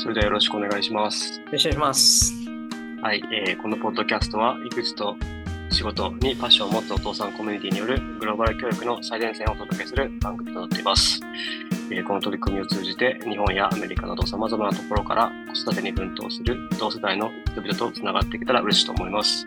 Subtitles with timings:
[0.00, 1.38] それではよろしくお願いします。
[1.40, 2.32] よろしくお願いします。
[3.02, 5.14] はい、えーこのポッドキャストは育児と
[5.70, 11.20] 仕事にパッションを持つお父さんコミュニティによるグローバル教育の最前線をお届けする番組となっています。
[11.90, 19.44] えーこの取り組みを通じて日本やアメリカなど様々なところから子育てに奮闘する同世代の人々とつながっていけたら嬉しいと思います。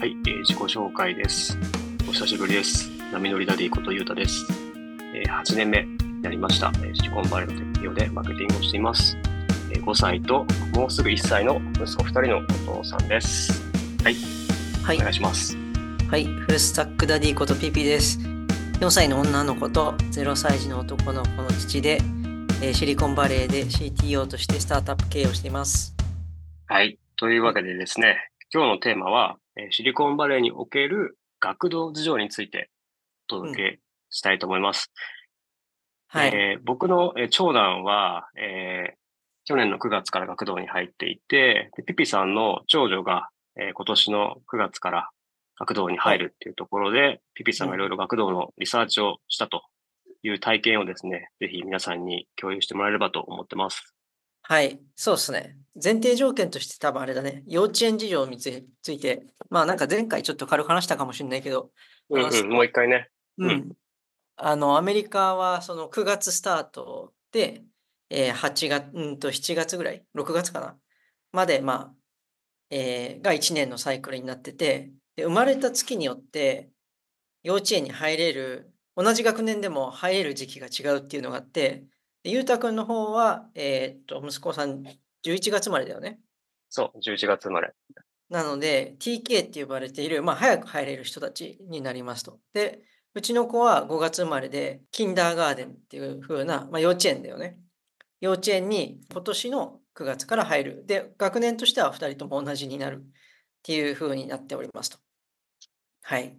[0.00, 1.56] はい、えー自己紹介です。
[2.08, 2.90] お久しぶりです。
[3.12, 4.44] 波乗りダディことゆうたです。
[5.14, 6.72] えー8年目になりました。
[6.78, 9.16] えーシリコンバレーの企業でマーケティングをしています。
[9.70, 13.62] えー5歳ともうすぐ1歳の息子2人のお父さんです。
[14.04, 14.14] はい、
[14.84, 15.14] はいお願い。
[15.14, 15.56] します。
[16.10, 16.24] はい。
[16.24, 18.18] フルスタックダディことピピです。
[18.80, 21.98] 4歳の女の子と0歳児の男の子の父で、
[22.62, 25.94] えーシリコンバレーで CTO としてスタートアップ経営をしています。
[26.66, 26.98] はい。
[27.16, 32.70] というわけでですね、今日のテーマは、えーシリコンバレーにおける学童事情について
[33.30, 33.78] お届け
[34.10, 34.90] したいと思います。
[36.06, 36.30] はい。
[36.34, 38.98] えー僕の、えー長男は、えー
[39.48, 45.08] 去年の9月から学童に入っていて、でピピさんの長女が、えー今年の9月から
[45.58, 49.62] 学童に入るっていうところで、ピピさんがいろいろ学童のリサーチをしたと
[50.22, 53.94] いう体験をですね、ぜひ皆さんに共有してもらえればと思ってます。
[54.42, 54.78] はい。
[54.94, 55.56] そうですね。
[55.82, 57.42] 前提条件として多分あれだね。
[57.46, 61.70] 幼稚園事情について、まあなんか前回ちょっと軽く話したかもしれないけど、
[62.10, 63.08] うんううん、もう一回ね。
[63.38, 63.72] うんうん。
[64.36, 67.62] あの、アメリカはその9月スタートで、
[68.10, 70.78] えー8月、うんと7月ぐらい、6月かな、
[71.32, 71.94] まで、まあ、
[72.70, 76.70] えーが1年のサイクルになってて、で生まれた月によって
[77.42, 81.84] 幼稚園に入れる、同じ学年でも入れる時期が違うっていうのがあって、
[82.22, 84.82] でゆうたくんの方は、えーっと、息子さん
[85.22, 86.20] 11月生まれだよね。
[86.68, 87.72] そう、11月生まれ。
[88.28, 92.40] なので、TK って呼ばれている、まあ、早く入れる人たちになりますと。
[92.52, 92.82] で、
[93.14, 97.58] うちの子は5月生まれで、キンダーガーデンっていう風な、まあ、幼稚園だよね。
[98.20, 100.86] 幼稚園に今年の9月から入る。
[100.86, 103.04] で、学年としては2人とも同じになるっ
[103.62, 104.98] ていう風になっておりますと。
[106.02, 106.36] はい。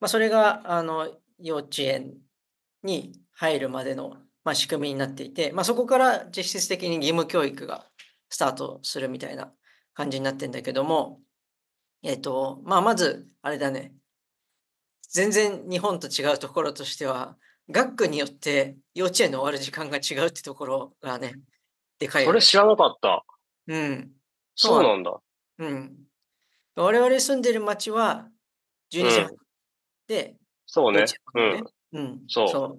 [0.00, 2.14] まあ、それが、あの、幼稚園
[2.82, 7.86] に入るまでの、まあ、仕組みになっていて、まあ、そこから実質的に義務教育が
[8.28, 9.52] スタートするみたいな
[9.94, 11.20] 感じになってんだけども、
[12.02, 13.94] えっと、まあ、まず、あれだね。
[15.08, 17.36] 全然日本と違うところとしては、
[17.70, 21.34] 学区によって幼稚園の終わる時間が違うってところがね、
[21.98, 22.32] でかいよね。
[22.32, 23.24] それ知らなかった。
[23.68, 24.10] うん。
[24.54, 25.20] そうなんだ。
[25.58, 25.96] うん。
[26.76, 28.28] 我々住んでる町は
[28.92, 29.36] 12時半うん
[30.08, 30.36] で、
[30.66, 31.14] そうね幼稚。
[31.34, 32.20] うんうん。
[32.28, 32.78] そうそ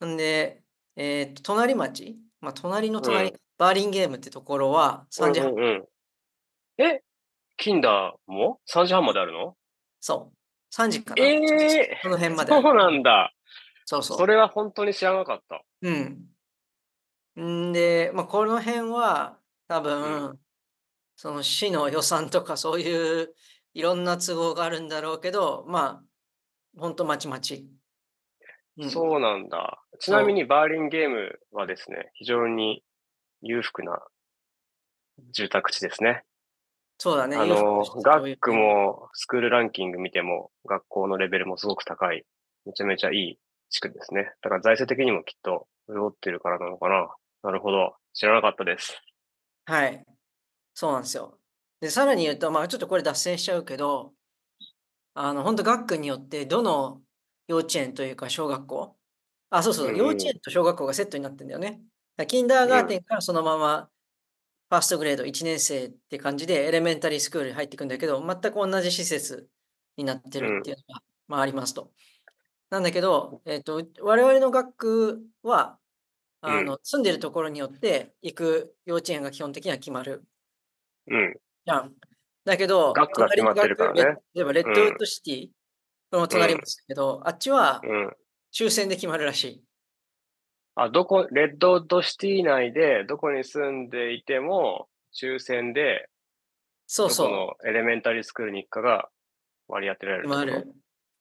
[0.00, 0.06] う。
[0.06, 0.62] んで、
[0.96, 5.52] えっと、隣町、まあ、隣の隣、うんバーリンゲームってところは3時半。
[5.52, 5.84] うんうんうん
[6.76, 7.02] え？
[7.56, 9.54] キンダーも ?3 時半まであるの？
[10.00, 10.74] そう。
[10.74, 11.24] 3時から。
[11.24, 12.50] ええこの辺まで。
[12.50, 13.32] そうなんだ。
[13.84, 14.18] そうそう。
[14.18, 15.62] それは本当に知らなかった。
[15.82, 17.68] うん。
[17.68, 20.40] んで、まあ、この辺は多分、う
[21.16, 23.34] その市の予算とかそういう
[23.72, 26.02] いろんな都合があるんだろうけど、まあ、
[26.78, 27.68] 本当まちまち。
[28.76, 29.80] うんそうなんだ。
[30.00, 32.82] ちなみにバーリンゲームはですね、非常に
[33.40, 34.00] 裕福な
[35.32, 36.24] 住宅地ですね。
[36.98, 37.36] そうだね。
[37.36, 42.24] あの学区もスクールランキング見ても学校のレベルもすごく高い、
[42.66, 43.38] めちゃめちゃいい
[43.70, 44.32] 地区ですね。
[44.42, 47.08] だから財政的にもきっと潤ってるからなのかな。
[47.42, 47.96] なるほど。
[48.12, 49.00] 知らなかったです。
[49.66, 50.04] はい。
[50.74, 51.38] そうなんですよ。
[51.80, 54.12] で、さらに言うと、まあちょっとこれ脱線しちゃうけど、
[55.14, 57.02] あの、本当学区によってどの
[57.46, 58.96] 幼稚園というか小学校、
[59.50, 61.80] あ、そうそう、うんうん幼稚園と小学校がセットになってんだよね。
[62.26, 63.88] キンダーガーデンからそのまま
[64.70, 69.48] ファーストグレード1年生って感じでエレメンタリースクールに入っていくんだけど、全く同じ施設
[69.96, 71.92] になってるっていうのが、まあ、ありますと。
[72.74, 75.78] なんだけど、えっと、我々の学区は、
[76.40, 80.24] あの、住んでるところによって行く幼稚園が基本的には決まる。
[81.06, 81.36] うん。
[81.64, 81.94] じゃん。
[82.44, 84.02] だけど、学区が決まってるからね
[84.34, 85.48] 例えばレッドウッドシティ、
[86.10, 88.12] この隣町だけど、あっちはうん。
[88.52, 89.64] 抽選で決まるらしい。
[90.74, 96.08] あ、どこ、レッドウッドシティ内でどこに住んでいても、抽選で、
[96.88, 97.30] そうそう。
[97.30, 99.08] のエレメンタリースクールに行くかが
[99.68, 100.74] 割り当てられる。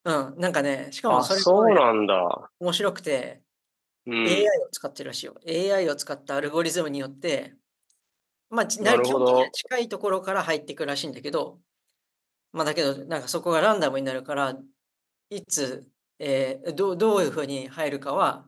[0.06, 0.40] うん。
[0.40, 2.50] なんかね、しかもあ、それそうなんだ。
[2.60, 3.42] 面白くて、
[4.06, 4.26] うん。
[4.26, 5.36] AI を使ってるらしいよ。
[5.48, 7.54] AI を使ったアルゴリズムによって、
[8.50, 11.60] まあ、基本的には近いところから入ってくるらしいんだけど、
[12.52, 14.56] まあ、だけど、なんかそこがランダムになるから、
[15.30, 15.88] いつ、
[16.20, 18.46] えーどうどういうふうに入るかは、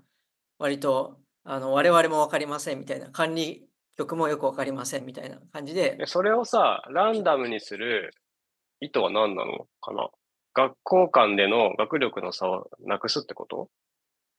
[0.59, 3.67] 割とあの我々も分かりませんみたいな、管理
[3.97, 8.13] 局もよく分かりませんみたいな感じでえ、それをさ、ランダムにする
[8.79, 10.09] 意図は何なのかな？
[10.55, 13.69] 学校間での学力の差をなくすってこと？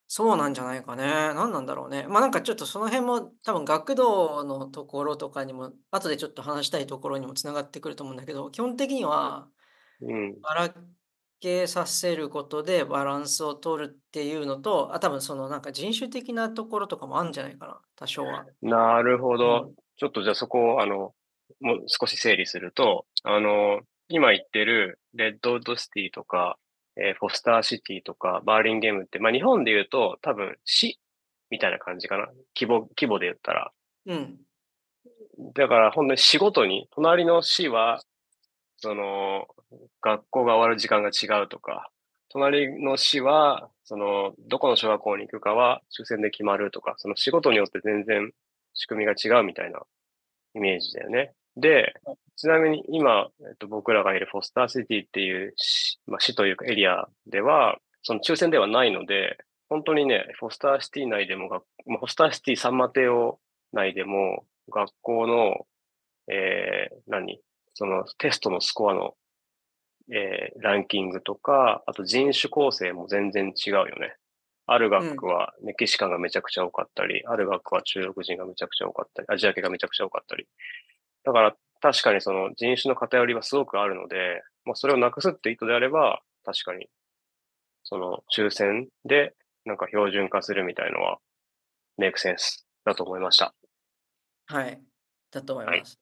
[0.08, 1.04] そうなんじゃないかね。
[1.34, 2.06] 何なんだろうね。
[2.06, 9.50] ま、なんかちょっとその辺も多分学童のところとかにも、後でちょっと話したいところにも繋がってくると思うんだけど、基本的には
[10.00, 10.36] うん。
[10.42, 10.74] ばら
[11.40, 18.48] けさせることでバランスを取るっていうのと、あ、多分そのなんか人種的なところとかもあんじゃないかな、多少は。
[18.62, 19.68] なるほど。
[19.68, 19.76] うん。
[19.96, 21.14] ちょっとじゃあそこをあの、
[21.60, 26.58] もう少し整理すると、あの、今言ってるレッドウッドシティとか、
[26.96, 30.98] え、フォスターシティとか、バーリンゲムって、ま、日本で言うと多分市
[31.50, 32.26] みたいな感じかな。
[32.58, 33.72] 規模規模で言ったら。
[34.06, 34.36] うん。
[35.54, 38.00] だからほんとに市ごとに、隣の市は、
[38.78, 39.46] その、
[40.00, 41.90] 学校が終わる時間が違うとか、
[42.30, 48.30] 隣の市は、その、どこの小学校に行くかは抽選で決まるとか、その市ごとによって全然
[48.74, 49.80] 仕組みが違うみたいな
[50.54, 51.32] イメージだよね。
[51.56, 51.94] で、
[52.36, 59.38] ちなみに今、えっと、僕らがいるフォスターシティっていう市ま、市というかエリアでは、その抽選ではないので、
[59.68, 63.38] ほんとにね、フォスターシティ内でもがま、フォスターシティサンマテオ
[63.72, 65.66] 内でも、学校の、
[66.28, 67.40] ええ、何、
[67.74, 69.14] そのテストのスコアの、
[70.12, 74.16] ええ、ランキングとか、あと人種構成も全然違うよね。
[74.66, 75.16] ある学。
[75.16, 80.46] 区はメキシカンがめちゃくちゃ多かったり、ある学区は中国人がめちゃくちゃ多かったり、アジア系がめちゃくちゃ多かったり。
[81.26, 86.88] だから確かにその人種の偏りはすごくあるので、ま、それを無くすって意図であれば、確かに
[87.84, 89.34] その抽選で
[89.64, 91.18] なんか標準化するみたいのは、
[91.98, 93.54] メイクセンスだと思いました。
[94.48, 94.80] はい、
[95.32, 95.82] だと思いはい。
[95.82, 95.98] ます。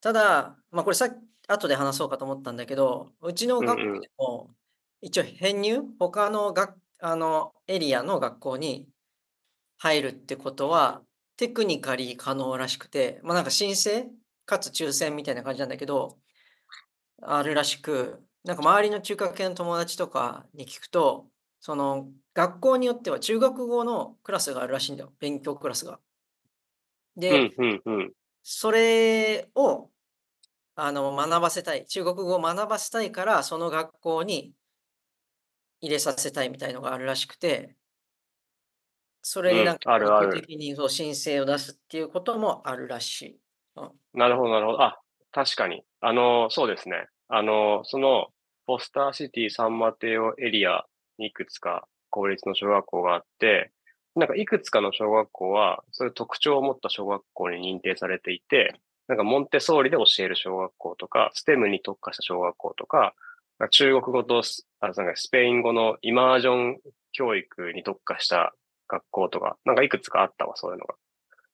[0.00, 1.08] ただ、ま、これさ
[1.48, 4.02] 後で話そうかと思ったんだけど、うちの学区うんうん。
[4.02, 4.54] でも、
[5.02, 8.90] 一応編入、他のがあの、エリアの学校に
[9.78, 11.02] 入るってことは、
[11.36, 14.06] テクニカリー可能らしくて、ま、なんか申請
[14.46, 16.18] かつ抽選みたいな感じなんだけど
[17.22, 21.28] あるらしく、なんか周りの中華系の友達とかに聞くと、
[21.60, 26.00] その、学校によっては中国語のクラスがあるらしいんだよ、勉強クラスが。
[27.16, 28.12] でふんふんふん。
[28.42, 29.90] それを、
[30.74, 34.52] あの、学ばせたい、中国語を学ばせたいから、その学校に
[35.80, 37.76] 入れさせたいみたいのがあるらしくて
[39.22, 43.43] それうん、でなんか的にそう申請を出すっていうこともあるらしい。
[44.14, 44.82] なるほどなるほど。
[44.82, 44.98] あ、
[45.32, 45.82] 確かに。
[46.00, 47.06] あの、そうですね。
[47.28, 48.28] あの、その、
[48.66, 50.84] フォスターシティサンマテオエリア
[51.18, 53.72] にいくつか公立の小学校があって、
[54.16, 58.74] なんかいくつかの小学校は、そういう特徴を持った小学校に認定されていて、
[59.08, 63.14] なんかモンテソーリで教える小学校とか、ステムに特化した小学校とか、
[63.58, 66.78] ま、中国語とスあ、なんかスペイン語のイマージョン
[67.12, 68.54] 教育に特化した
[68.88, 70.94] 学校とか、なんかいくつかあったわ、そういうのが。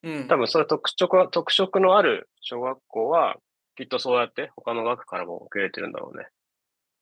[0.02, 0.29] うん。
[0.29, 3.37] 多分それ特ちょく特色のある小学校は、
[3.76, 6.26] きっとそうやって他の学区からも受け入れてるんだろうね。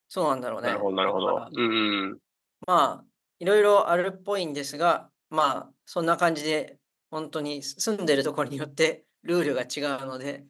[0.08, 0.68] そうなんだろうね。
[0.68, 1.48] なるほどなるほど。
[1.52, 2.18] うん。
[2.66, 3.04] まあ、
[3.38, 6.78] 色々あるっぽいんですが、まあ、そんな感じで、
[7.10, 10.44] ほんとに住んでるところによってルールが違うので、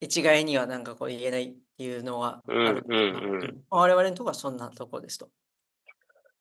[0.00, 2.96] 一概にはなんかこう言えないっていうのはあるうんう。
[2.96, 3.42] んうん。
[3.42, 3.64] うん。
[3.70, 5.28] 我々んとこはそんなとこですと。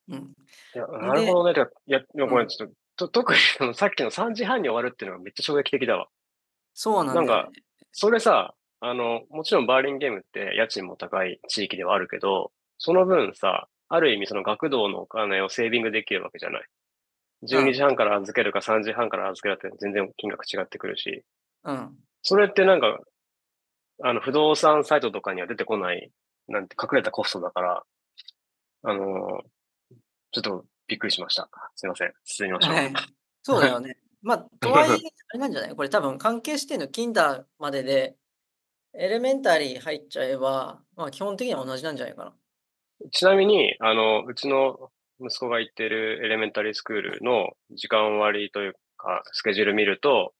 [0.09, 0.33] うん。
[0.75, 1.53] いや、なるほどね。
[1.87, 2.47] いや、ごめん。
[2.47, 6.07] ちょっと、と特にそのさっきの3時半に終わるっていうのがめっちゃ衝撃的だわ。
[6.73, 7.49] そうなんなんか。
[7.91, 16.63] それさ、あの、もちろんバーリンゲムって家賃も高い地域ではあるけど、その分さ、ある意味その学童のお金をセービングできるわけじゃない。
[17.43, 17.73] じゅうにうん。
[17.73, 21.23] じはんから預けるか3時半から預けるかって全然金額違ってくるし。
[21.63, 21.95] うん。
[22.23, 22.99] それってなんか、
[24.01, 26.11] あの、不動産サイトとかには出てこない、
[26.47, 27.83] なんて隠れたコストだから、
[28.83, 29.41] あの、
[30.31, 31.49] ちょっとびっくりしました。
[31.75, 32.75] すいません、進みましょう。
[32.75, 32.93] はい。
[33.41, 33.97] そうだよね。
[34.21, 38.15] ま、とはいえ、あれなんじゃない、これ多分関係してんのキンダーまでで、
[38.93, 43.09] エレメンタリー入っちゃえば、まあ、基本的には同じなんじゃないかな。
[43.11, 50.33] ちなみに、あの、うちの息子が行ってるエレメンタリースクールの時間割というか、スケジュール見ると、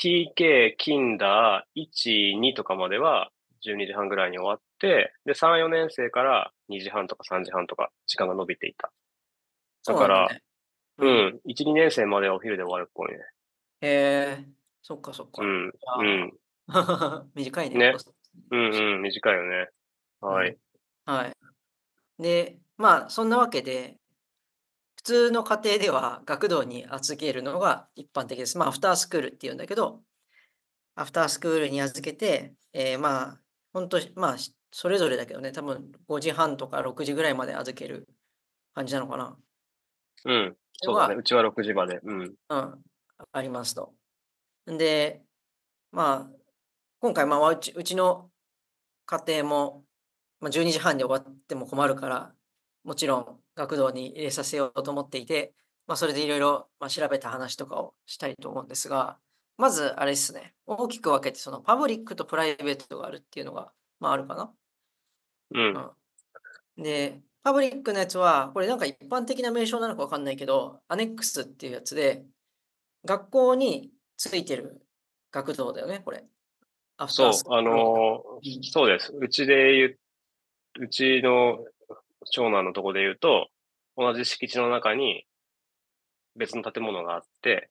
[0.00, 3.32] TK、キンダー1、2とかまでは
[3.66, 8.92] 12時半ぐらいに終わって、で、3、4年生から2時半とか3時半とか時間が伸びていた。
[9.86, 10.42] だから、そうね。
[10.98, 11.40] うん。
[11.44, 13.18] うん、1、2年生まではお昼で終わるっぽいね。
[13.80, 13.88] へ
[14.40, 14.44] え、
[14.82, 15.42] そっかそっか。
[15.42, 16.32] うん、うん。
[17.34, 17.94] 短いね、おね。
[18.50, 19.68] うんうん、短いよね。
[20.22, 20.28] うん。
[20.30, 20.58] はい。
[21.04, 22.22] はい。
[22.22, 23.98] で、まあ、そんなわけで
[24.96, 28.56] 普通の家庭では学童に預けるのが一般的です。
[28.56, 30.02] まあ、アフタースクールって言うんだけど、
[30.94, 33.40] アフタースクールに預けて、ええ、まあ、
[33.72, 34.36] ほんと、まあ、
[34.72, 38.08] それぞれだけどね、多分5時半とか6時ぐらいまで預ける
[38.74, 39.36] 感じなのかな。
[40.24, 41.14] うん、そうだね。
[41.14, 42.00] うちは6時まで。
[42.02, 42.34] うん。
[42.48, 42.84] うん、
[43.32, 43.94] ありますと。
[44.70, 45.22] んで、
[45.92, 46.36] まあ、
[47.00, 48.30] 今回、まあ、うちうちの
[49.06, 49.84] 家庭も、
[50.40, 52.34] ま、12時半で終わっても困るから、
[52.84, 55.54] もちろん学童に入れさせようと思っていて、
[55.86, 59.18] まあ、それでいろいろ、まあ、調べた話とかをしたいと思うんですが、
[59.56, 64.52] まずあれですね、大きく分けてそのパブリックとプライベートがあるっていうのが、まあ、あるかな。
[65.54, 65.60] う
[66.80, 66.82] ん。
[66.82, 72.24] で、パブリックのやつは、これなんか一般的な名称なのかわかんないけど、アネックスっていうやつで、
[73.04, 74.80] 学校についてる
[75.30, 76.24] 学童だよね、これ。
[77.06, 79.12] そうあルのうんーそうです。
[79.12, 81.58] うちで言う、うちの
[82.30, 83.48] 長男のとこで言うと、
[83.96, 85.26] 同じ敷地の中に
[86.36, 87.68] 別の建物があって、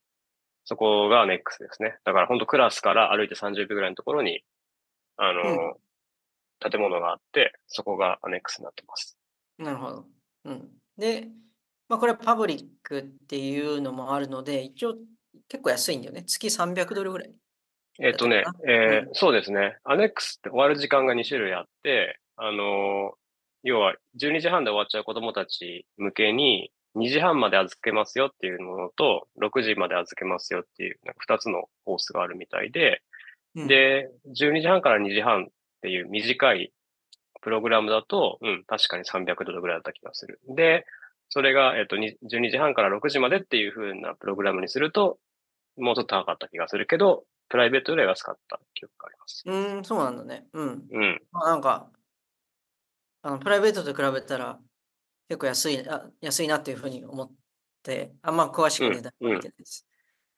[0.66, 1.96] そこがアネックスですね。
[2.04, 4.44] だから本当クラスから歩いて30秒ぐらいのところに、
[5.18, 5.74] あのーうん
[6.60, 9.18] 建物があって、そこがアネックスになってます。
[9.58, 10.06] なるほど。
[10.46, 10.70] うん。
[10.98, 11.28] で、
[11.90, 14.96] まあ、これパブリックっていうのもあるので、一応
[15.48, 16.24] 結構安いんだよね。
[16.24, 17.34] 月300ドルぐらい。
[18.00, 19.78] えっとねえーうそうですね。
[19.84, 23.16] アネックスって終わる時間が2種類あって、あのー
[23.64, 33.02] 要は12時半で終わっちゃう子供たち向けに、2時半まで預けますよっていうものと、6時まで預けますよっていう、なんか2つのコースがあるみたいで、
[33.56, 35.48] うん、で、12時半から2時半っ
[35.82, 36.74] ていう短い
[37.44, 40.40] プログラムだと、うん、確かに300ドルぐらいだった気がする。
[40.48, 40.86] で、
[41.30, 45.18] それが、えっと、に12時半から6時までっていう風なプログラムにすると、
[45.78, 49.44] もうちょっと高かった気がするけど、プライベートよりは安かった記憶があります。
[49.46, 50.48] うーん、そうなんだね。
[50.54, 50.88] うん。
[50.90, 51.22] うん。
[51.32, 51.92] まあ、なんか、
[53.24, 54.60] あのプライベートと比べたら
[55.30, 57.32] 結構安いあ安いなっていうふうに思っ
[57.82, 59.86] て、あんま詳しく値段は見てないです。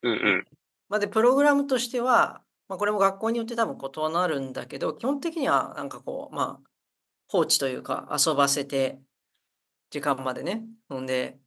[0.03, 0.45] うんうん。
[0.87, 6.69] まあ、で、プログラムとしては、まあ、これも学校によって多分異なるんだけど、基本的にはなんかこう、まあ、
[7.27, 8.99] 放置というか遊ばせて、
[9.89, 10.63] 時間までね。
[10.89, 11.39] ほんで、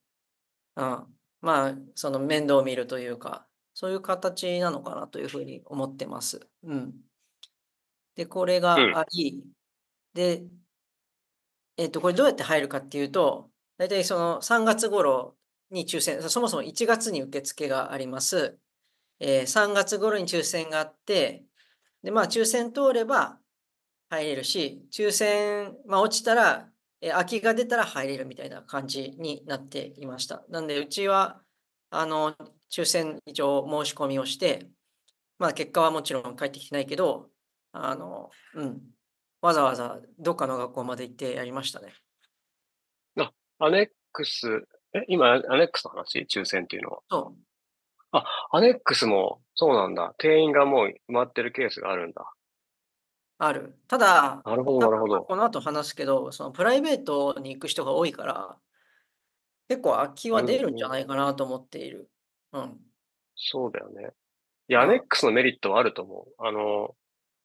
[0.76, 1.06] うん、
[1.40, 6.49] まあ、その面倒を見るというか、そういう形なのかなというふうに思ってます。
[6.64, 6.94] うん。
[8.16, 9.44] で、これがうんあり、
[10.14, 10.44] で、
[11.76, 15.37] えっと、これどうやって入るかっていうと、大体その3月頃
[15.70, 18.58] に抽選、そもそも1月に受付があります。
[19.20, 21.44] えー3月頃に抽選があって、
[22.02, 23.38] で、まあ、抽選通れば
[24.10, 26.68] 入れるし、抽選、まあ、落ちたら、
[27.00, 30.42] えー空きが出たら入れるみたいな感じになっていました。
[30.48, 31.40] なんで、うちは、
[31.90, 32.34] あの、
[32.70, 34.66] 抽選一応申し込みをして、
[35.38, 37.30] まあ、結果はもちろん返ってきてないけど、
[37.72, 38.80] あの、うん、
[39.40, 41.94] わざわざどっかの学校まで行ってやりましたね。
[43.60, 46.20] アネックス、え、今、アネックスの話？
[46.30, 47.00] 抽選っていうのは。
[47.10, 47.34] そ
[48.12, 48.18] う。
[48.52, 50.14] アネックスも、そうなんだ。
[50.18, 52.24] 定員がもう埋まってるケースがあるんだ。
[53.38, 53.75] ある。
[53.87, 55.25] ただ、なるほど、なるほど。
[55.25, 58.57] この後話すけど、そのプライベートに行く人が多いから、
[59.68, 62.11] 結構空きは出るんじゃないかなと思っている。
[62.52, 62.80] うん。
[63.37, 64.11] そうだよね。
[64.68, 66.35] いや、うんアネックスのメリットはあると思う。
[66.38, 66.97] あの、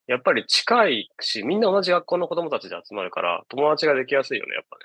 [0.08, 4.78] やっぱり近いし、みんな同じ学校の子供たちで集まるから、友達ができやすいよね、やっぱ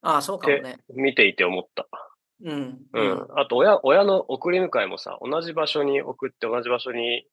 [0.00, 0.62] ああ、そうかもね。
[0.62, 0.78] ね。
[0.94, 1.88] 見ていて思った。
[2.44, 2.86] うん。
[2.92, 3.26] ううんん。
[3.36, 7.26] あと、親、親の送り迎えもさ、同じ場所に送って、同じ場所に、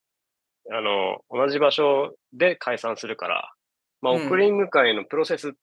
[0.72, 3.54] あの、同じ場所で解散するから、
[4.02, 5.54] まあ、うん送り迎えのプロセス、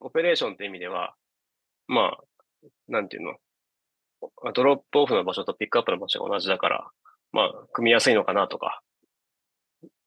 [0.00, 1.14] オペレーションって意味では、
[1.86, 6.90] まあ、なんていうの、ドロップオフの場所とピックアップの場所が同じだから、
[7.32, 8.80] まあ、組みやすいのかなとか、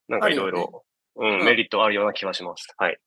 [0.08, 0.84] なんかいろいろ、
[1.16, 2.66] うん、うんメリットあるような気がします。
[2.76, 2.98] はい。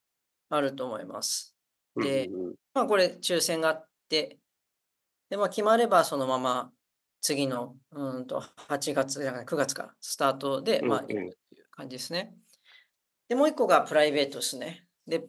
[0.49, 1.55] あると思います。
[1.95, 4.37] うんでうんうんまあ、これ、抽選があって、
[5.29, 6.71] で、まあ、決まれば、そのまま
[7.23, 11.33] 次の、うーんと、8月じゃない、9月からスタートで、まあ、くっていう
[11.71, 12.35] 感じですね。
[13.29, 14.85] で、もう一個がプライベートですね。
[15.07, 15.23] で、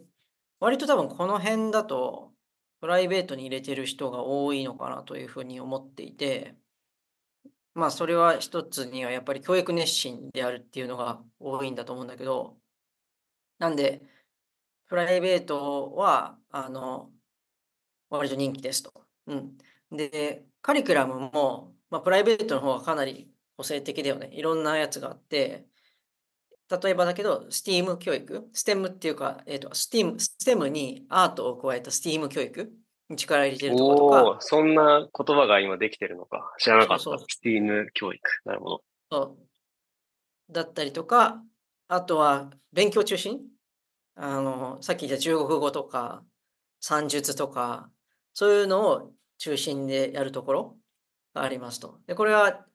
[0.58, 2.32] 割と多分この辺だと、
[2.80, 6.56] プライベートに入れてる人が多いのかなというふうに思っていて、
[7.74, 12.56] まあ、それは一つにはやっぱり教育熱心であるっていうのが多いんだと思うんだけど、
[13.58, 14.02] なんで、
[14.86, 17.10] プライベートは、あの、
[18.10, 18.92] 割と人気ですと。
[19.26, 19.56] うん。
[19.90, 24.28] で、カリキュラムも、まあ、プライベートの方がかなり個性的だよね。
[24.32, 25.64] いろんなやつがあって、
[26.82, 32.72] 例えばだけど、STEAM 教育、STEM っていうか、えっ、と、STEAM、STEM にアートを加えた STEAM 教育
[33.08, 36.52] に力入れてるところとか、そんな言葉が今できてるのか。
[36.58, 37.04] 知らなかった。
[37.04, 38.20] そうそう STEAM 教育。
[38.44, 38.82] なるほど。
[39.12, 41.44] そうだったりとか、
[41.86, 43.38] あとは勉強中心
[44.16, 46.24] あの、さっき言った中国語とか、
[46.80, 47.88] 算術とか、
[48.32, 50.74] そういうのを中心でやるところが
[51.34, 52.00] ありますと。
[52.06, 52.66] で、これは、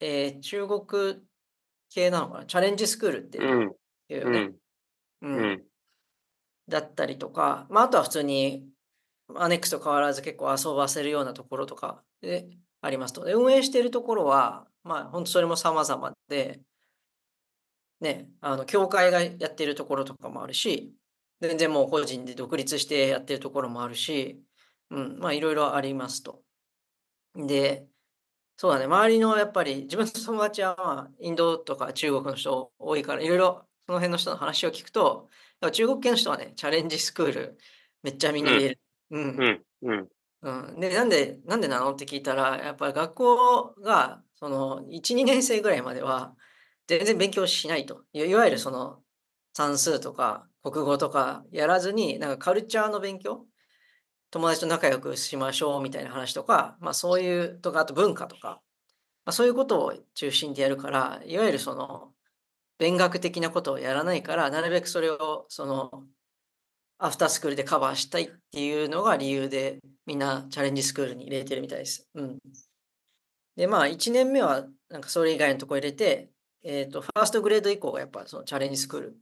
[0.00, 1.22] えー中国
[1.90, 2.46] 系なのかな？
[2.46, 3.72] チャレンジスクールってうん、
[4.08, 4.50] いうよね。
[5.22, 5.62] うん、ううんん。
[6.68, 8.66] だったりとか、まあ、あとは普通に
[9.36, 12.48] アネックスと変わらず結構遊ばせるようなところとかで
[12.80, 13.24] ありますと。
[13.24, 16.60] で、運営しているところは、まあ、本当それも様々で、
[18.00, 20.92] ね、あの、教会がやっているところとかもあるし、
[21.40, 24.42] 全然もう個人で独立してやってるところもあるし、
[24.90, 26.43] うん、まあ、いろいろありますと。
[27.34, 27.88] で、
[28.56, 35.30] そうだね、周りのやっぱり自分の友達は、まあ、インドとか中国の人多いから、いろいろその辺の人の話を聞くと、
[35.72, 37.58] 中国系の人はね、チャレンジスクール
[38.02, 38.80] めっちゃみんな入れる。
[39.10, 39.22] うん。
[39.38, 39.64] うん。
[39.82, 40.08] うん。
[40.42, 41.92] うん、で、なんで、なんでなの？
[41.94, 46.36] って聞いたら、やっぱり学校が、その、1、2年生ぐらいまでは、
[46.88, 48.04] 全然勉強しないと。
[48.12, 49.02] いいわゆるその、
[49.54, 53.46] 算数とか国語とかやらずに、なんかカルチャーの勉強、
[54.34, 58.60] 友達と仲良くしましょうみたいな話とか、まあそういうとか、あと文化とか、
[59.24, 62.12] まあそういうことを中心でやるから、いわゆるその、
[62.76, 66.04] 勉学的なことをやらないから、なるべくそれを、その、
[66.98, 72.08] アフタースクールでカバーしたいっていうのが理由で、みんなチャレンジスクールに入れてるみたいです。
[72.14, 72.38] うん。
[73.54, 76.32] で、まあ、1年目は、なんかそれ以外のとこ入れて、
[76.64, 79.16] えっ、と、ファーストグレード以降がやっぱそのチャレンジスクール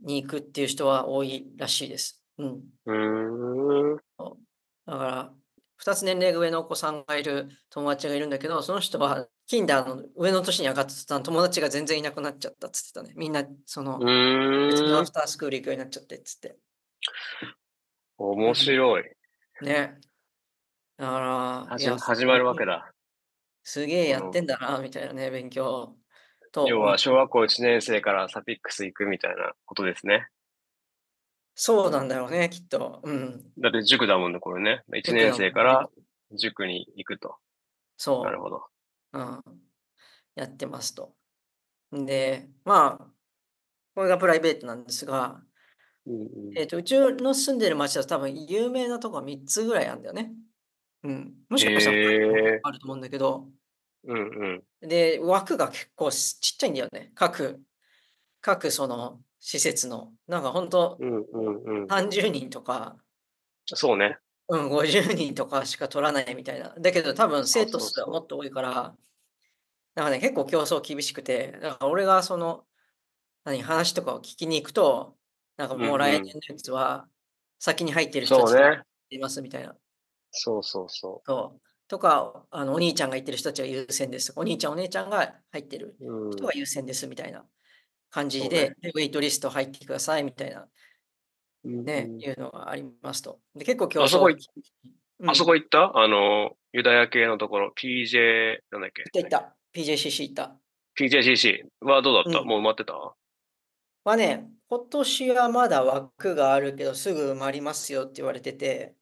[0.00, 2.22] に行くっていう人は多いらしいです。
[2.38, 2.64] うん。
[2.86, 4.00] うーん。
[4.86, 5.34] だから、
[5.76, 13.12] 2つ年齢が上のお子さんがいる友達がいるんだけど、その人は、キンダーの上の年に上がってた友達が全然いなくなっちゃったっつってたね。
[13.16, 14.04] みんな、そのう、
[14.68, 14.98] 別の。
[14.98, 16.56] アフタースクール行くようになっちゃってっつって。
[18.18, 19.04] 面白い。
[19.62, 20.00] ね。
[20.96, 22.92] だから、始まるわけだ。
[23.62, 25.96] すげえやってんだな、みたいなね、勉強。
[26.52, 30.28] と、要は、小学校1年生からサピックス行くみたいなことですね。
[31.60, 33.00] そうなんだろうね、きっと。
[33.02, 33.42] うん。
[33.58, 34.84] だって塾だもんね、これね。
[34.94, 35.90] 1年生から
[36.38, 37.34] 塾に行くと。
[37.96, 38.62] そなるほど。
[39.12, 39.18] う。
[39.18, 39.42] うん。
[40.36, 41.16] やってますと。
[41.90, 43.06] で、まあ、
[43.96, 45.42] これがプライベートなんですが、
[46.06, 50.30] うんうんえっ、と、うちの住んでる町だと多分有名なとこ3つぐらいあるんだよね。
[51.02, 51.34] うん。
[51.48, 51.98] もしかしたら
[52.62, 53.48] あると思うんだけど、
[54.04, 54.88] うんうん。
[54.88, 57.10] で、枠が結構ちっちゃいんだよね。
[57.16, 57.60] 各、
[58.40, 60.12] 各その施設の。
[60.26, 61.86] なんか本当うんうんうん。
[61.86, 62.98] 30人とか、
[63.64, 64.18] そうね。
[64.48, 66.74] うん、50人とかしか取らないみたいな。
[66.78, 68.94] だけど多分生徒数はもっと多いから、
[69.94, 72.64] なんかね、結構競争厳しくて、だから俺がその、
[73.44, 75.16] 何、話とかを聞きに行くと、
[75.56, 77.08] なんかもう来年のやつは
[77.58, 78.82] 先に入ってる人たちそうね。
[79.08, 79.74] いますみたいな。
[80.30, 85.96] そうそうそそうとか、あのお兄ちゃんが行ってる人たちが優先ですとか、お兄ちゃん、お姉ちゃんが入ってる
[86.36, 87.46] 人が優先ですみたいな
[88.10, 90.66] 感じで、ねでウェイトリスト入ってくださいみたいな、
[91.64, 93.40] うんね、うんいうのがありますと。
[93.54, 94.44] で、結構競争あそこ行っ
[95.20, 95.96] うんあそこ行った？
[95.98, 99.02] あの、ユダヤ系のところ、PJ、なんだっけ？
[99.20, 99.56] 行った。
[99.74, 100.56] PJCC 行った。
[100.98, 102.94] ?PJCC はどうだった、うんもう埋まってた？
[104.04, 108.94] はね、今年はまだ枠があるけど、すぐ埋まりますよって言われてて、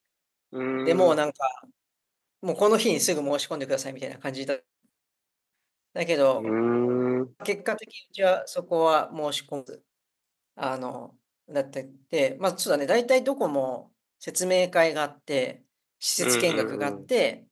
[0.53, 0.85] うーん。
[0.85, 1.39] でもうなんか、
[2.41, 4.57] もうこの日にすぐ申し込んでくださいみたいな感じだ。
[5.97, 6.43] だけど。
[7.45, 9.83] 結果的にうちはそこは申し込む。
[10.55, 11.15] あの、
[11.49, 15.65] だってて、まあそうだね、大体どこも説明会があって、
[15.99, 17.47] 施設見学があって、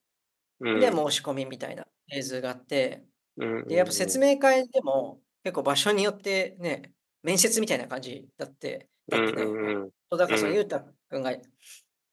[0.61, 3.05] うんで、申し込みみたいなフェーズがあって、
[3.37, 9.45] うんで、やっぱ説明会でも結構場所によってね、面接みたいな感じだって、だってね、
[10.11, 10.57] だからそのうん。
[10.57, 11.33] ゆうたくんが、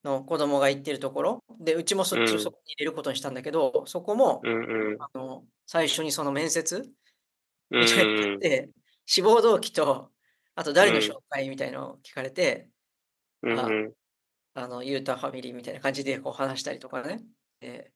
[0.04, 5.02] の子供が行ってるところ、で、うちもそっちうんをそこに入れることにしたんだけど、そこも、うんうん。
[5.02, 6.76] あの、最初にその面接？
[7.70, 8.38] うんみたいなの
[9.06, 10.10] 志望動機と、
[10.54, 12.68] あと誰の紹介みたいなのを聞かれて、
[13.42, 13.92] うんうん。
[14.54, 17.22] あの、ユータファミリーみたいな感じでこう話したりとかね、
[17.60, 17.92] えー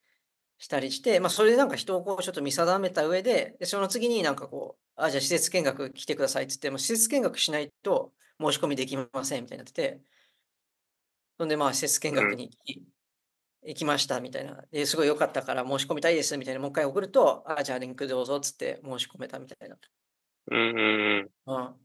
[0.58, 10.00] したりして、まあ、それでなんか人をこうちょっと見定めた上で、でその次になんかこう、あ、じゃあ施設見学来てくださいって言って、もう施設見学しないと申し込みできませんみたいになってて、
[11.38, 12.82] そんでまあ施設見学に行き,、
[13.62, 14.64] 行きましたみたいな。
[14.70, 19.76] で、すごい良かったから申し込みたいですみたいな、もう一回送ると、あ、じゃあリンクどうぞっつって申し込めたみたいな。
[20.50, 20.72] うんう
[21.22, 21.76] んうん。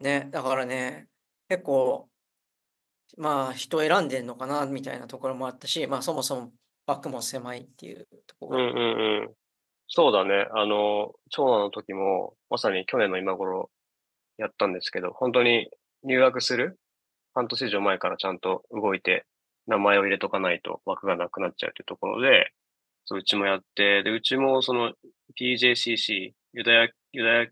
[0.00, 1.08] ね、だからね、
[1.48, 2.08] 結構、
[3.16, 6.52] まあ人選んでんのかなみたいなところもあったし、まあそもそも
[6.86, 8.64] 枠も狭いっていうところが。
[8.64, 9.34] うんうんうん。
[9.88, 10.46] そうだね。
[10.54, 13.70] あの、長男の時も、まさに去年の今頃
[14.38, 15.68] やったんですけど、本当に
[16.04, 16.78] 入学する
[17.34, 19.26] 半年以上前からちゃんと動いて、
[19.66, 22.52] 名前を入れとかないと枠がなくなっちゃうというところで、
[23.04, 24.92] そううちもやって、で、うちもその
[25.38, 27.46] PJCC、ユダヤ、ユダヤ、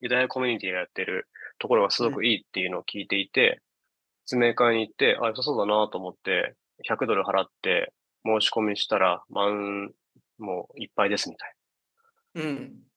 [0.00, 1.28] ユダヤコミュニティがやってる
[1.58, 3.60] ところがすごくいいっていうのを聞いていて、
[4.24, 6.54] 説明会に行って、あ、良さそうだなと思って、
[6.88, 7.92] 100ドル払って
[8.24, 9.92] 申し込みしたら、満、
[10.38, 11.54] もういっぱいですみたい
[12.34, 12.42] な。
[12.42, 12.89] うん。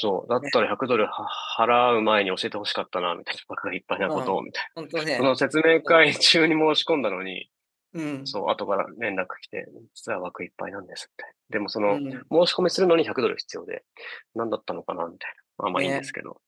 [0.00, 0.28] そう。
[0.28, 3.40] だったら100ドルは払う前に教えてほしかったな、みたいな。
[3.48, 5.18] 枠がいっぱいなことを、みたい本当ねな。
[5.18, 5.24] そ。
[5.24, 7.50] の説明会中に申し込んだのに、
[7.94, 8.26] うん。
[8.26, 11.34] そう、後から連絡来て、実は枠いっぱいなんです、みたいな。
[11.50, 13.84] でもその、うん申し込みするのに100ドル必要で、
[14.34, 15.64] 何だったのかな、みたいな。
[15.64, 16.40] まあまあいいんですけど。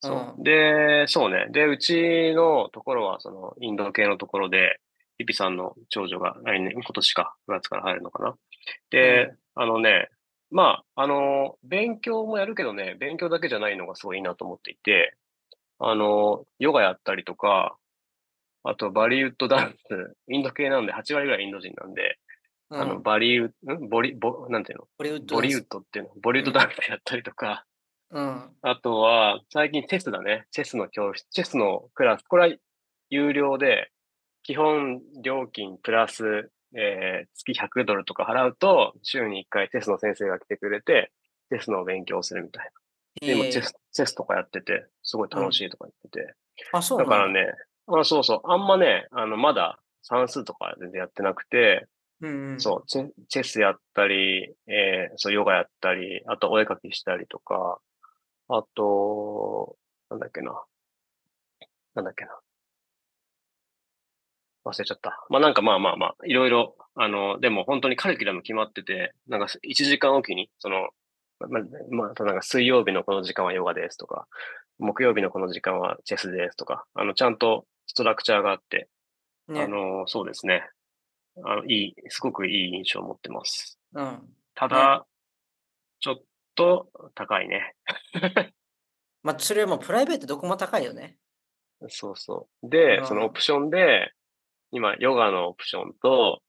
[0.00, 0.34] そう。
[0.36, 1.46] うんで、そうね。
[1.50, 4.80] で、うちのところは、その、インド系のところで、
[5.18, 8.36] ピピさんの長女が来年、今年か、9月から入るのかな。
[8.90, 10.08] で、あのね、
[10.50, 15.16] まあ、あの、勉強もやるけどね、勉強だけじゃないのがすごいいいなと思っていて、
[15.78, 17.76] あの、ヨガやったりとか、
[18.62, 22.18] あとバリウッドダンス、 インド系なんで、8割ぐらいインド人なんで、
[22.70, 23.88] うんあの、バリウッド、ん？
[23.88, 24.88] ボリ、ボ、なんていうの？
[24.98, 26.10] ボリウッドボリウッドっていうの？
[26.20, 27.64] ボリウッドダンスやったりとか、
[28.10, 28.50] うん。
[28.62, 30.46] あとは、最近チェスだね。
[30.50, 32.22] チェスの教室、チェスのクラス。
[32.22, 32.56] これは
[33.10, 33.90] 有料で、
[34.42, 41.12] 基本料金プラス、えー月100ドルとか払うと、週に1回チェスの先生が来てくれて、
[41.50, 42.70] チェスの勉強をするみたいな。
[43.26, 46.34] で、今えーチェス、チェスとかやってて、すごい楽しいとか言ってて。
[46.72, 47.52] あ、そうだからね、
[47.86, 51.86] あそうそう、あんまね、あの、まだ算数とか全然やってなくて、
[52.20, 52.60] うんうん。
[52.60, 57.78] そう、チェチェスやったり、えーそう、ヨガやったり、あとお絵描きしたりとか、
[58.48, 59.76] あと、
[60.10, 60.64] なんだっけな。
[61.94, 62.38] なんだっけな。
[64.66, 65.24] 忘れちゃった。
[65.30, 70.88] まあなんかまあまあまあ、いろいろ、あの、でも本当にカリキュラム決まってて、なんか1時間おきに、その、
[71.38, 74.26] ま、まあ、なんか水曜日のこの時間はヨガですとか、
[74.78, 78.88] 木曜日のこの時間はチェスですとか、あの、ちゃんとストラクチャーがあって、
[79.48, 80.68] ねあの、そうですね。
[81.44, 83.78] あの、いい、すごくいい印象を持ってます。
[83.94, 84.22] うん。
[84.54, 85.06] ただ、
[86.00, 86.16] ちょっ
[86.54, 87.74] と高いね。
[89.22, 91.18] まあ、それはもうプライベートどこも高いよね。
[91.88, 92.68] そうそう。
[92.68, 94.12] でう、んそのオプションで、
[94.70, 96.42] 今、ヨガのオプションと、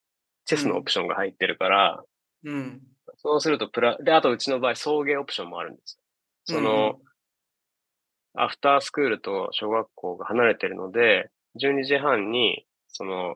[0.45, 2.03] チェスのオプションが入ってるから、
[2.43, 2.81] うん。
[3.17, 5.99] そうするとプラ、で、あとうちの場合、送迎オプションもあるんです
[6.47, 6.57] よ。
[6.57, 6.99] その、
[8.35, 13.35] アフタースクールと小学校が離れてるので、12時半に、その、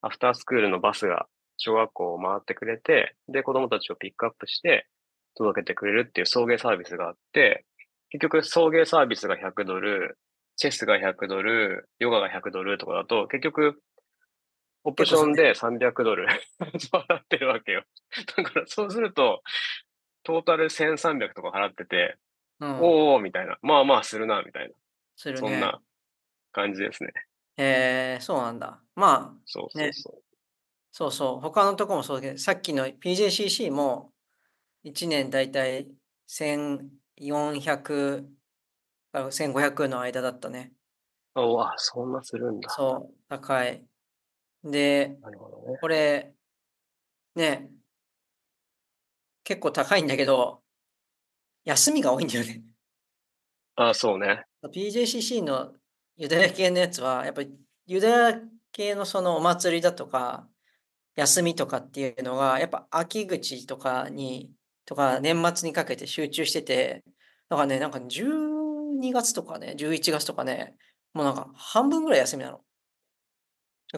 [0.00, 1.26] アフタースクールのバスが
[1.58, 4.88] 小学校を回ってくれて、で、子供たちをピックアップして、
[5.34, 7.64] 届けてくれるっていう送迎サービスがあって、
[8.10, 10.18] 結局送迎サービスが100ドル、
[10.56, 13.80] チェスが100ドル、ヨガが100ドルとかだと、結局、
[14.84, 16.26] オプションで300ドル
[16.60, 17.84] 払ってるわけよ。
[18.36, 19.42] だからそうすると、
[20.24, 22.16] トータル1300とか払ってて、
[22.60, 22.80] うん。
[22.80, 23.58] おーみたいな。
[23.62, 24.74] まあまあするな、みたいな。
[25.16, 25.40] するね。
[25.40, 25.80] そんな
[26.52, 27.12] 感じですね。
[27.56, 28.80] えー、そうなんだ。
[28.94, 30.22] まあ、そうそうねそう。
[30.90, 31.40] そうそう。
[31.40, 34.12] 他のとこもそうだけど、さっきの PJCC も
[34.84, 35.88] 1年だいたい
[36.28, 38.26] 1400
[39.12, 40.72] から1500の間だったね。
[41.34, 42.68] おあ、そんなするんだ。
[42.70, 43.84] そう、高い。
[44.64, 45.78] で、なるほどね。
[45.80, 46.34] これ、
[47.34, 47.70] ね、
[49.44, 50.62] 結構高いんだけど、
[51.64, 52.62] 休みが多いんだよね。
[53.76, 54.44] あ、そうね。
[54.62, 55.72] PJCC の
[56.16, 57.50] ユダヤ系のやつは、やっぱり
[57.86, 58.40] ユダヤ
[58.72, 60.48] 系のそのお祭りだとか、
[61.16, 64.50] 休みとかっていうのが、やっぱ秋口とかに、
[64.84, 67.04] とか年末にかけて集中してて、
[67.48, 70.76] だからね、なんか12月とかね、11月とかね、
[71.12, 72.60] もうなんか半分ぐらい休みなの。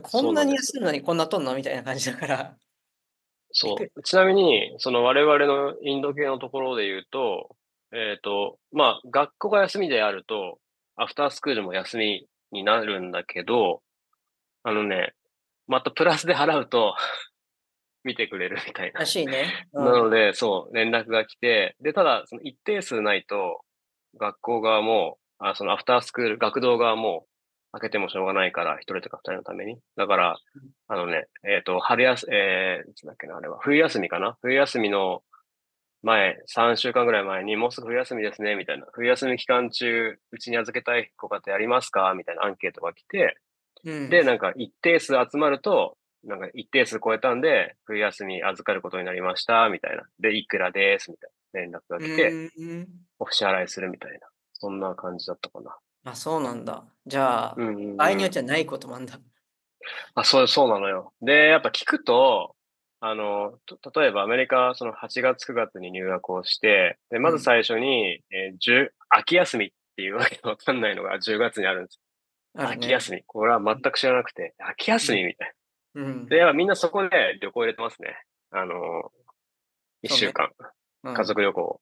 [0.03, 1.55] こんなに休むのにこんなとんの？
[1.55, 2.57] みたいな感じだから。
[3.53, 4.03] そう。
[4.03, 7.57] ちなみに、その我々のインド系のところで言うと、
[7.93, 10.59] えっ、と、まあ、学校が休みであると、
[10.97, 13.83] アフタースクールも休みになるんだけど、
[14.65, 15.13] あのね、
[15.69, 16.97] またプラスで払うと、
[18.03, 19.07] 見てくれるみたいなら。
[19.07, 19.67] しいね。
[19.73, 23.63] うんなので、そう、連絡が来て、で、ただ、その一定数ないと、
[24.19, 27.27] 学校側も、あそのアフタースクール、学童側も、
[27.75, 29.79] 開けてもしょうがないから、一人とか二人のために。
[29.97, 34.37] だからうん、あのね、えっ、と、春休、えー、いつだっけな、あれは、冬休みかな？
[34.43, 35.23] 冬休みの
[36.03, 38.87] 前、3週間ぐらい前に、もうすぐ冬休みですね、みたいな。
[38.93, 42.15] 冬休み期間中、うちに預けたいご家庭ありますか？
[42.15, 43.37] みたいなアンケートが来て、
[43.85, 50.05] うんで、なんか一定数集まると、なんか一定数超えたんで、冬休み預かることになりました、みたいな。
[50.21, 54.19] で、いくらです、みたいな連絡が来て、うんお支払いするみたいな。
[54.53, 55.77] そんな感じだったかな。
[56.05, 56.85] あ、そうなんだ。
[57.07, 59.19] じゃあ、うんうんうん場合によってはないこともあるんだ。
[60.15, 61.13] あ、そう、そうなのよ。
[61.21, 62.57] で、やっぱ聞くと、
[63.01, 72.01] あの、と例えばアメリカ、その8月9月に入学をして、で、まず最初に、えー10秋休みっていうわけわかんないのが 10月にあるんです。
[72.57, 72.75] あるね。
[72.77, 73.23] 秋休み。
[73.27, 75.53] これは全く知らなくて、秋休みみたい
[75.95, 76.03] な。
[76.03, 76.27] うん。
[76.27, 78.17] で、やっぱみんなそこで旅行入れてますね。
[78.51, 79.13] あの、
[80.03, 80.51] 一そうね週間、
[81.05, 81.81] うん家族旅行。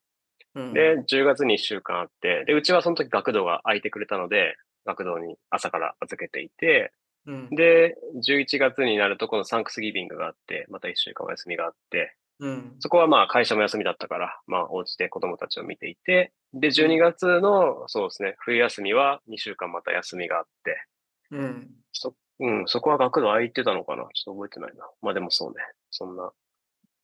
[0.54, 6.92] うんで、10月に一週間あって、で、うちはその時学童が空いてくれたので、学童に朝から預けていて、
[7.24, 7.48] うん。
[7.50, 12.76] で、11月になるとこのサンクスギビングがあって、また一週間お休みがあって、うん。
[12.80, 20.84] そこはまあ会社も休みだったから、まあお家で子供たちを見ていて、で、12月の、そうですね、冬休みは2週間また休みがあって、
[21.30, 21.70] うん。
[21.92, 24.02] そ、うん、そこは学童空いてたのかな？
[24.12, 24.90] ちょっと覚えてないな。
[25.00, 26.32] まあでもそうね、そんな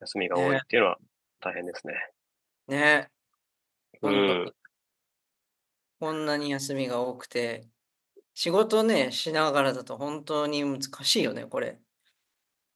[0.01, 0.99] 休みが多いっていうのは
[1.41, 1.95] 大変ですね。
[2.67, 3.09] ね。
[4.03, 4.53] うんに。
[6.01, 7.69] こんなに休みが多くて、
[8.35, 11.81] 仕事ね、しながらだと本当に難しいよね、これ。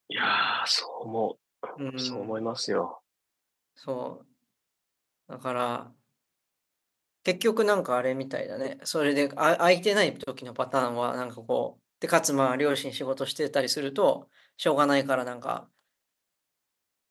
[0.09, 1.39] いやー、そう思う
[1.79, 1.99] う。
[1.99, 3.03] そうん、思いますよ。
[3.75, 4.25] そ
[5.29, 5.33] う。
[5.33, 5.95] だから、
[7.25, 8.79] 結局なんかあれみたいだね。
[8.85, 15.71] それであ空いてない時のパターンはなんかこう、で、かつまあ両親仕事してたりすると、しょうがないからなんか、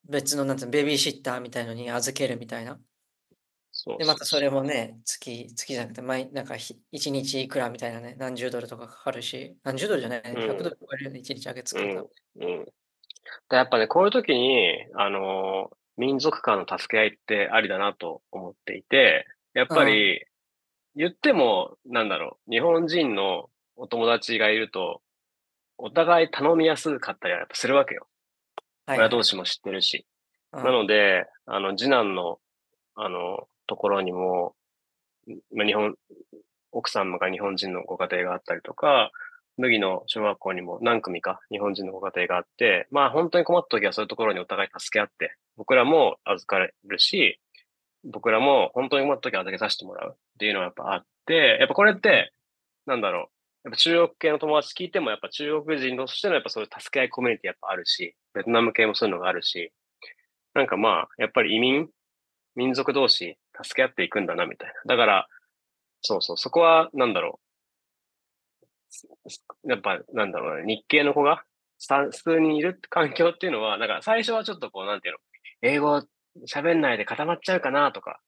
[0.07, 2.79] 別のなんてベビーシッターみたいのに預けるみたいな。
[3.85, 11.85] で、そうそうまたそれもね、月、月じゃなくて、毎、なんかひ一日いくらみたいなね、何十ドルとかかかるし、何十ドルじゃないね、うん100ドル超えるよね、一日あげつけた。
[11.85, 12.09] うん。
[12.41, 12.65] うん。
[12.65, 20.25] でやっぱね、こういう時に、あのー民族間の助け合いってありだなと思っていて、やっぱり、
[20.95, 25.01] 言っても、なんだろう、日本人のお友達がいると、
[25.77, 28.07] お互い頼みやすかったりはやっぱするわけよ。
[28.85, 30.07] はい親同士も知ってるし。
[30.53, 32.39] うんなので、あの、次男の、
[32.95, 34.53] あの、ところにも、
[35.55, 35.95] まあ、日本、
[36.73, 39.11] 奥様が日本人のご家庭があったりとか、
[39.57, 47.39] 麦の小学校にも何組か日本人のご家庭があって、まあ本当に困った時はそういうところにお互い助け合って、僕らも預かれるし、
[48.03, 52.33] 僕らも本当に困った時は預けさせてもらうっていうのはやっぱあって、やっぱこれって、
[52.85, 53.29] なんだろ
[53.63, 59.71] う、やっぱ中国系の友達聞いてもやっぱ中国人としてのやっぱそういう助け合いコミュニティやっぱあるし、ベトナム系もそういうのがあるし、
[60.53, 61.87] なんかまあ、やっぱり移民、
[62.55, 64.95] 民族同士助け合っていくんだなみたいな。
[64.95, 65.27] だから、
[66.01, 67.39] そうそう、そこはなんだろ
[69.65, 69.69] う。
[69.69, 71.43] やっぱなんだろうね、日系の子が
[71.77, 75.19] 数数人いる環境っていうのは、だから最初はちょっとこう、なんていうの、
[75.61, 76.03] 英語
[76.47, 78.19] 喋んないで固まっちゃうかなとか、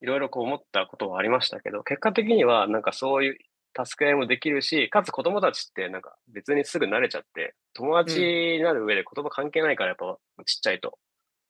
[0.00, 3.38] いろいろこう思ったことはありましたけど、結果的にはなんかそういう
[3.84, 10.98] 助け合いもできるし、かつ子供たちってなんか別にすぐ慣れちゃって、友達になる上で言葉関係ないからやっぱちっちゃいと。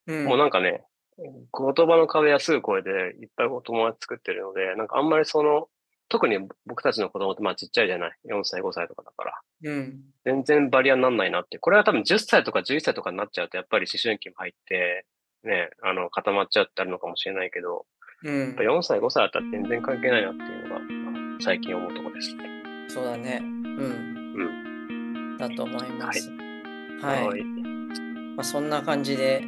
[0.06, 0.84] うんもうなんかね、
[1.18, 5.68] 言葉の壁はすぐ超えていっぱいお友達作ってるので、なんかあんまりその、
[6.08, 9.40] 特に僕たちの子供ってまあちっちゃいじゃない？4歳、5歳とかだから。
[9.64, 10.00] うん。
[10.24, 11.58] 全然バリアにならないなって。
[11.58, 15.04] これは多分10歳とか11歳とかになっちゃうと、やっぱり思春期も入って、
[15.44, 17.84] ね、あの、固まっちゃってあるのかもしれないけど、
[18.24, 18.62] うんやっぱ。
[18.62, 22.34] 4歳、5歳だったら全然関係ないなっていうのが、まあ最近思うところです。
[22.88, 23.40] そうだね。
[23.42, 25.36] うん。
[25.36, 26.30] だと思います。
[27.02, 27.26] はい。
[27.28, 29.44] はいまあ、そんな感じで、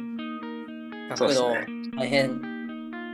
[1.15, 2.41] 学童そうですね大変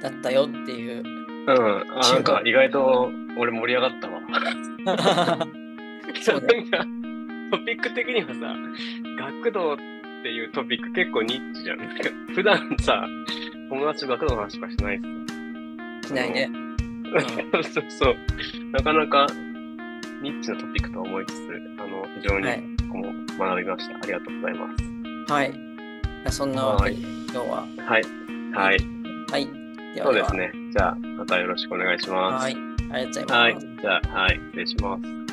[0.01, 1.03] だったよっていう。
[1.03, 1.83] うん。
[1.99, 4.21] あ、なんか意外と俺盛り上がったわ。
[6.21, 6.47] そうね
[7.51, 8.55] トピック的にはさ、
[9.41, 9.77] 学童っ
[10.23, 11.79] ていうトピック結構ニッチじゃん。
[12.35, 13.07] 普段さ、
[13.69, 14.99] 友達と学童の話しかしないっ
[16.03, 16.07] す？
[16.09, 16.49] しないね。
[17.63, 18.15] そうそう。
[18.71, 19.25] なかなか
[20.21, 23.95] ニッチなトピックとは思いつつ、あの、非常にはい僕も学びました。
[23.95, 24.67] ありがとうございま
[25.27, 25.33] す。
[25.33, 25.66] はい。
[26.31, 27.67] そんなわけで、今日は。
[27.85, 28.03] はい。
[28.53, 28.77] はい。
[29.31, 29.47] はい。
[29.95, 30.51] ではそうですね。
[30.71, 32.43] じゃあ、またよろしくお願いします。
[32.43, 32.55] はい。
[32.91, 33.65] ありがとうございます。
[33.65, 33.77] はい。
[33.81, 34.35] じゃあ、はい。
[34.35, 35.26] 失礼します。